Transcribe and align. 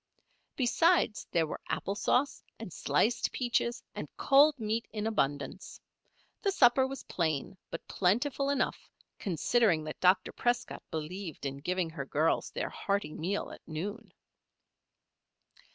Besides, 0.55 1.27
there 1.29 1.45
were 1.45 1.61
apple 1.69 1.93
sauce 1.93 2.41
and 2.57 2.73
sliced 2.73 3.31
peaches 3.31 3.83
and 3.93 4.09
cold 4.17 4.55
meat 4.59 4.87
in 4.91 5.05
abundance. 5.05 5.79
The 6.41 6.51
supper 6.51 6.87
was 6.87 7.03
plain, 7.03 7.55
but 7.69 7.87
plentiful 7.87 8.49
enough, 8.49 8.89
considering 9.19 9.83
that 9.83 9.99
Dr. 9.99 10.31
Prescott 10.31 10.81
believed 10.89 11.45
in 11.45 11.57
giving 11.57 11.91
her 11.91 12.05
girls 12.07 12.49
their 12.49 12.71
hearty 12.71 13.13
meal 13.13 13.51
at 13.51 13.61
noon. 13.67 14.11